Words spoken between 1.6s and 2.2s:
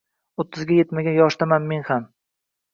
men ham.